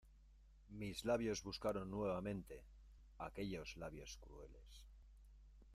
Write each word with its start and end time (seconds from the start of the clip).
mis 0.69 1.05
labios 1.05 1.43
buscaron 1.43 1.91
nuevamente 1.91 2.65
aquellos 3.19 3.77
labios 3.77 4.17
crueles. 4.19 4.87